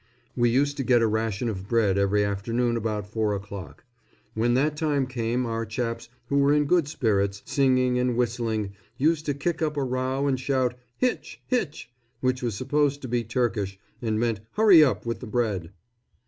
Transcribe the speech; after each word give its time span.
We 0.35 0.49
used 0.49 0.77
to 0.77 0.83
get 0.83 1.03
a 1.03 1.07
ration 1.07 1.47
of 1.47 1.67
bread 1.67 1.95
every 1.95 2.25
afternoon 2.25 2.75
about 2.75 3.05
four 3.05 3.35
o'clock. 3.35 3.83
When 4.33 4.55
that 4.55 4.75
time 4.75 5.05
came 5.05 5.45
our 5.45 5.63
chaps, 5.63 6.09
who 6.25 6.39
were 6.39 6.55
in 6.55 6.65
good 6.65 6.87
spirits, 6.87 7.43
singing 7.45 7.99
and 7.99 8.17
whistling, 8.17 8.73
used 8.97 9.27
to 9.27 9.35
kick 9.35 9.61
up 9.61 9.77
a 9.77 9.83
row 9.83 10.25
and 10.25 10.39
shout, 10.39 10.73
"Hich, 10.97 11.39
Hich!" 11.45 11.91
which 12.19 12.41
was 12.41 12.55
supposed 12.57 13.03
to 13.03 13.07
be 13.07 13.23
Turkish, 13.23 13.77
and 14.01 14.19
meant 14.19 14.39
hurry 14.53 14.83
up 14.83 15.05
with 15.05 15.19
the 15.19 15.27
bread. 15.27 15.69